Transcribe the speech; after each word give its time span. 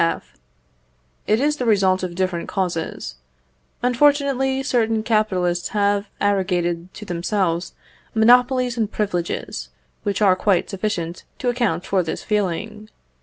F. 0.03 0.33
It 1.27 1.39
is 1.39 1.57
the 1.57 1.65
result 1.67 2.01
of 2.01 2.15
different 2.15 2.47
causes. 2.49 3.17
Unfortunately, 3.83 4.63
certain 4.63 5.03
capitalists 5.03 5.67
have 5.77 6.07
arrogated 6.19 6.91
to 6.95 7.05
themselves 7.05 7.73
monopolies 8.15 8.77
and 8.77 8.91
privileges 8.91 9.69
which 10.01 10.19
are 10.19 10.35
quite 10.35 10.71
sufficient 10.71 11.23
to 11.37 11.49
account 11.49 11.85
for 11.85 12.01
this 12.01 12.23
feeling. 12.23 12.89